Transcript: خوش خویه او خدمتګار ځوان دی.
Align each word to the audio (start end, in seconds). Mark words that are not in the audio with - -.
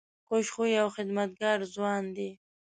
خوش 0.27 0.47
خویه 0.53 0.79
او 0.83 0.89
خدمتګار 0.95 1.59
ځوان 1.73 2.03
دی. 2.15 2.29